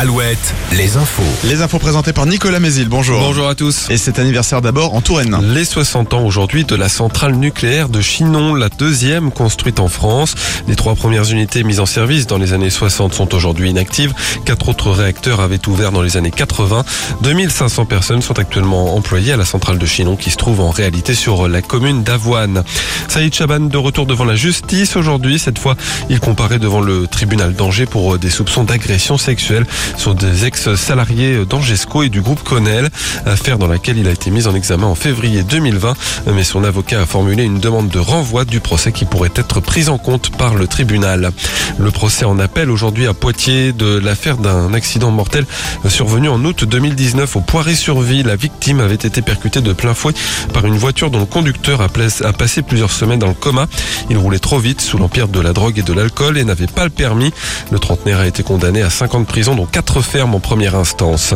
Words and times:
Alouette, 0.00 0.54
les 0.72 0.96
infos. 0.96 1.22
Les 1.44 1.60
infos 1.60 1.78
présentées 1.78 2.14
par 2.14 2.24
Nicolas 2.24 2.58
Mézil, 2.58 2.88
bonjour. 2.88 3.20
Bonjour 3.20 3.46
à 3.46 3.54
tous. 3.54 3.90
Et 3.90 3.98
cet 3.98 4.18
anniversaire 4.18 4.62
d'abord 4.62 4.94
en 4.94 5.02
Touraine. 5.02 5.36
Les 5.52 5.66
60 5.66 6.14
ans 6.14 6.24
aujourd'hui 6.24 6.64
de 6.64 6.74
la 6.74 6.88
centrale 6.88 7.34
nucléaire 7.34 7.90
de 7.90 8.00
Chinon, 8.00 8.54
la 8.54 8.70
deuxième 8.70 9.30
construite 9.30 9.78
en 9.78 9.88
France. 9.88 10.34
Les 10.66 10.74
trois 10.74 10.94
premières 10.94 11.30
unités 11.30 11.64
mises 11.64 11.80
en 11.80 11.84
service 11.84 12.26
dans 12.26 12.38
les 12.38 12.54
années 12.54 12.70
60 12.70 13.12
sont 13.12 13.34
aujourd'hui 13.34 13.68
inactives. 13.68 14.14
Quatre 14.46 14.70
autres 14.70 14.90
réacteurs 14.90 15.40
avaient 15.40 15.68
ouvert 15.68 15.92
dans 15.92 16.00
les 16.00 16.16
années 16.16 16.30
80. 16.30 16.82
2500 17.20 17.84
personnes 17.84 18.22
sont 18.22 18.38
actuellement 18.38 18.96
employées 18.96 19.32
à 19.34 19.36
la 19.36 19.44
centrale 19.44 19.76
de 19.76 19.84
Chinon 19.84 20.16
qui 20.16 20.30
se 20.30 20.38
trouve 20.38 20.60
en 20.60 20.70
réalité 20.70 21.12
sur 21.12 21.46
la 21.46 21.60
commune 21.60 22.04
d'Avoine. 22.04 22.64
Saïd 23.08 23.34
Chaban 23.34 23.60
de 23.60 23.76
retour 23.76 24.06
devant 24.06 24.24
la 24.24 24.34
justice 24.34 24.96
aujourd'hui. 24.96 25.38
Cette 25.38 25.58
fois, 25.58 25.76
il 26.08 26.20
comparait 26.20 26.58
devant 26.58 26.80
le 26.80 27.06
tribunal 27.06 27.52
d'Angers 27.52 27.84
pour 27.84 28.18
des 28.18 28.30
soupçons 28.30 28.64
d'agression 28.64 29.18
sexuelle 29.18 29.66
sur 29.96 30.14
des 30.14 30.44
ex-salariés 30.44 31.44
d'Angesco 31.44 32.02
et 32.02 32.08
du 32.08 32.20
groupe 32.20 32.42
Connell, 32.42 32.88
affaire 33.26 33.58
dans 33.58 33.66
laquelle 33.66 33.98
il 33.98 34.08
a 34.08 34.12
été 34.12 34.30
mis 34.30 34.46
en 34.46 34.54
examen 34.54 34.86
en 34.86 34.94
février 34.94 35.42
2020, 35.42 35.94
mais 36.34 36.44
son 36.44 36.64
avocat 36.64 37.02
a 37.02 37.06
formulé 37.06 37.44
une 37.44 37.58
demande 37.58 37.88
de 37.88 37.98
renvoi 37.98 38.44
du 38.44 38.60
procès 38.60 38.92
qui 38.92 39.04
pourrait 39.04 39.30
être 39.34 39.60
prise 39.60 39.88
en 39.88 39.98
compte 39.98 40.30
par 40.36 40.54
le 40.54 40.66
tribunal. 40.66 41.30
Le 41.78 41.90
procès 41.90 42.24
en 42.24 42.38
appel 42.38 42.70
aujourd'hui 42.70 43.06
à 43.06 43.14
Poitiers 43.14 43.72
de 43.72 43.98
l'affaire 43.98 44.36
d'un 44.36 44.74
accident 44.74 45.10
mortel 45.10 45.46
survenu 45.88 46.28
en 46.28 46.44
août 46.44 46.64
2019 46.64 47.36
au 47.36 47.40
Poiré-sur-Vie. 47.40 48.22
La 48.22 48.36
victime 48.36 48.80
avait 48.80 48.94
été 48.94 49.22
percutée 49.22 49.60
de 49.60 49.72
plein 49.72 49.94
fouet 49.94 50.14
par 50.52 50.66
une 50.66 50.76
voiture 50.76 51.10
dont 51.10 51.20
le 51.20 51.26
conducteur 51.26 51.80
a 51.80 51.88
passé 51.88 52.62
plusieurs 52.62 52.90
semaines 52.90 53.18
dans 53.18 53.28
le 53.28 53.34
coma. 53.34 53.66
Il 54.08 54.18
roulait 54.18 54.38
trop 54.38 54.58
vite 54.58 54.80
sous 54.80 54.98
l'empire 54.98 55.28
de 55.28 55.40
la 55.40 55.52
drogue 55.52 55.78
et 55.78 55.82
de 55.82 55.92
l'alcool 55.92 56.38
et 56.38 56.44
n'avait 56.44 56.66
pas 56.66 56.84
le 56.84 56.90
permis. 56.90 57.32
Le 57.70 57.78
trentenaire 57.78 58.20
a 58.20 58.26
été 58.26 58.42
condamné 58.42 58.82
à 58.82 58.90
5 58.90 59.14
ans 59.14 59.20
de 59.20 59.26
prison 59.26 59.54
dont 59.80 59.94
quatre 59.94 60.02
fermes 60.02 60.34
en 60.34 60.40
première 60.40 60.74
instance. 60.74 61.32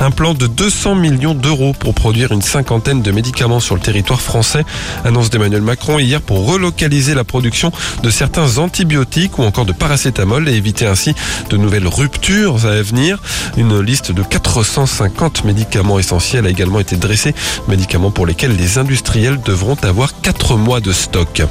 Un 0.00 0.10
plan 0.10 0.34
de 0.34 0.48
200 0.48 0.96
millions 0.96 1.34
d'euros 1.34 1.72
pour 1.72 1.94
produire 1.94 2.32
une 2.32 2.42
cinquantaine 2.42 3.00
de 3.00 3.12
médicaments 3.12 3.60
sur 3.60 3.76
le 3.76 3.80
territoire 3.80 4.20
français, 4.20 4.64
annonce 5.04 5.30
d'Emmanuel 5.30 5.62
Macron 5.62 6.00
hier 6.00 6.20
pour 6.20 6.50
relocaliser 6.50 7.14
la 7.14 7.22
production 7.22 7.70
de 8.02 8.10
certains 8.10 8.58
antibiotiques 8.58 9.38
ou 9.38 9.44
encore 9.44 9.66
de 9.66 9.72
paracétamol 9.72 10.48
et 10.48 10.54
éviter 10.54 10.86
ainsi 10.86 11.14
de 11.48 11.56
nouvelles 11.56 11.86
ruptures 11.86 12.66
à 12.66 12.82
venir. 12.82 13.22
Une 13.56 13.80
liste 13.80 14.10
de 14.10 14.22
450 14.22 15.44
médicaments 15.44 16.00
essentiels 16.00 16.46
a 16.46 16.50
également 16.50 16.80
été 16.80 16.96
dressée, 16.96 17.34
médicaments 17.68 18.10
pour 18.10 18.26
lesquels 18.26 18.56
les 18.56 18.78
industriels 18.78 19.40
devront 19.44 19.76
avoir 19.82 20.20
4 20.22 20.56
mois 20.56 20.80
de 20.80 20.92
stock. 20.92 21.42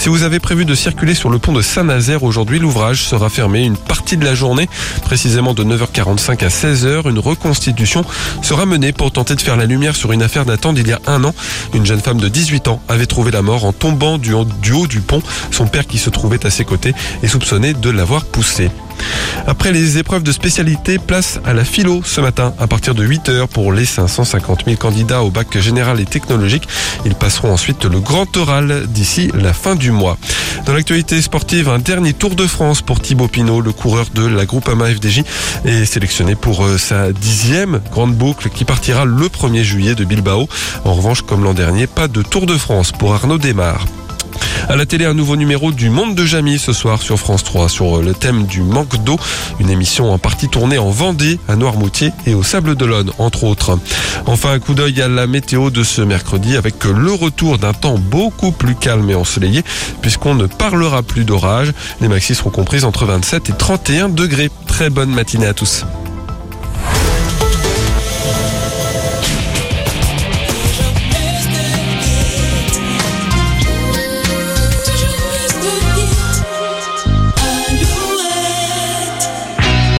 Si 0.00 0.08
vous 0.08 0.22
avez 0.22 0.40
prévu 0.40 0.64
de 0.64 0.74
circuler 0.74 1.12
sur 1.12 1.28
le 1.28 1.38
pont 1.38 1.52
de 1.52 1.60
Saint-Nazaire 1.60 2.22
aujourd'hui, 2.22 2.58
l'ouvrage 2.58 3.04
sera 3.04 3.28
fermé 3.28 3.66
une 3.66 3.76
partie 3.76 4.16
de 4.16 4.24
la 4.24 4.34
journée, 4.34 4.66
précisément 5.02 5.52
de 5.52 5.62
9h45 5.62 6.42
à 6.42 6.48
16h. 6.48 7.06
Une 7.10 7.18
reconstitution 7.18 8.02
sera 8.40 8.64
menée 8.64 8.92
pour 8.92 9.12
tenter 9.12 9.34
de 9.34 9.42
faire 9.42 9.58
la 9.58 9.66
lumière 9.66 9.94
sur 9.94 10.12
une 10.12 10.22
affaire 10.22 10.46
datant 10.46 10.72
d'il 10.72 10.88
y 10.88 10.92
a 10.92 11.00
un 11.06 11.22
an. 11.24 11.34
Une 11.74 11.84
jeune 11.84 12.00
femme 12.00 12.18
de 12.18 12.28
18 12.28 12.68
ans 12.68 12.80
avait 12.88 13.04
trouvé 13.04 13.30
la 13.30 13.42
mort 13.42 13.66
en 13.66 13.74
tombant 13.74 14.16
du 14.16 14.32
haut 14.32 14.46
du, 14.86 15.00
pont. 15.00 15.22
Son 15.50 15.66
père 15.66 15.86
qui 15.86 15.98
se 15.98 16.08
trouvait 16.08 16.46
à 16.46 16.50
ses 16.50 16.64
côtés 16.64 16.94
est 17.22 17.28
soupçonné 17.28 17.74
de 17.74 17.90
l'avoir 17.90 18.24
poussée. 18.24 18.70
Après 19.46 19.72
les 19.72 19.98
épreuves 19.98 20.22
de 20.22 20.32
spécialité, 20.32 20.98
place 20.98 21.40
à 21.44 21.52
la 21.52 21.64
philo 21.64 22.02
ce 22.04 22.20
matin 22.20 22.54
à 22.58 22.66
partir 22.66 22.94
de 22.94 23.06
8h 23.06 23.46
pour 23.48 23.72
les 23.72 23.84
550 23.84 24.64
000 24.66 24.76
candidats 24.76 25.22
au 25.22 25.30
bac 25.30 25.58
général 25.58 26.00
et 26.00 26.04
technologique. 26.04 26.68
Ils 27.04 27.14
passeront 27.14 27.52
ensuite 27.52 27.84
le 27.84 28.00
grand 28.00 28.36
oral 28.36 28.86
d'ici 28.88 29.30
la 29.34 29.52
fin 29.52 29.74
du 29.74 29.89
mois. 29.92 30.16
Dans 30.66 30.72
l'actualité 30.72 31.20
sportive, 31.22 31.68
un 31.68 31.78
dernier 31.78 32.12
Tour 32.12 32.34
de 32.34 32.46
France 32.46 32.82
pour 32.82 33.00
Thibaut 33.00 33.28
Pinot, 33.28 33.60
le 33.60 33.72
coureur 33.72 34.06
de 34.14 34.26
la 34.26 34.46
Groupama 34.46 34.86
FDJ, 34.86 35.22
est 35.64 35.84
sélectionné 35.84 36.34
pour 36.34 36.64
euh, 36.64 36.78
sa 36.78 37.12
dixième 37.12 37.80
grande 37.90 38.14
boucle 38.14 38.50
qui 38.50 38.64
partira 38.64 39.04
le 39.04 39.26
1er 39.26 39.62
juillet 39.62 39.94
de 39.94 40.04
Bilbao. 40.04 40.48
En 40.84 40.94
revanche, 40.94 41.22
comme 41.22 41.44
l'an 41.44 41.54
dernier, 41.54 41.86
pas 41.86 42.08
de 42.08 42.22
Tour 42.22 42.46
de 42.46 42.56
France 42.56 42.92
pour 42.92 43.14
Arnaud 43.14 43.38
Desmar. 43.38 43.84
À 44.70 44.76
la 44.76 44.86
télé, 44.86 45.04
un 45.04 45.14
nouveau 45.14 45.34
numéro 45.34 45.72
du 45.72 45.90
Monde 45.90 46.14
de 46.14 46.24
Jamie 46.24 46.56
ce 46.56 46.72
soir 46.72 47.02
sur 47.02 47.18
France 47.18 47.42
3 47.42 47.68
sur 47.68 48.00
le 48.00 48.14
thème 48.14 48.46
du 48.46 48.62
manque 48.62 49.02
d'eau. 49.02 49.18
Une 49.58 49.68
émission 49.68 50.12
en 50.12 50.18
partie 50.18 50.48
tournée 50.48 50.78
en 50.78 50.90
Vendée, 50.90 51.40
à 51.48 51.56
Noirmoutier 51.56 52.12
et 52.24 52.34
au 52.34 52.44
Sable 52.44 52.76
d'Olonne, 52.76 53.10
entre 53.18 53.42
autres. 53.42 53.80
Enfin, 54.26 54.52
un 54.52 54.60
coup 54.60 54.74
d'œil 54.74 55.02
à 55.02 55.08
la 55.08 55.26
météo 55.26 55.70
de 55.70 55.82
ce 55.82 56.02
mercredi 56.02 56.56
avec 56.56 56.84
le 56.84 57.12
retour 57.12 57.58
d'un 57.58 57.72
temps 57.72 57.98
beaucoup 57.98 58.52
plus 58.52 58.76
calme 58.76 59.10
et 59.10 59.16
ensoleillé 59.16 59.64
puisqu'on 60.02 60.36
ne 60.36 60.46
parlera 60.46 61.02
plus 61.02 61.24
d'orage. 61.24 61.72
Les 62.00 62.06
maxis 62.06 62.36
seront 62.36 62.50
comprises 62.50 62.84
entre 62.84 63.06
27 63.06 63.50
et 63.50 63.52
31 63.52 64.08
degrés. 64.08 64.52
Très 64.68 64.88
bonne 64.88 65.10
matinée 65.10 65.46
à 65.46 65.52
tous. 65.52 65.84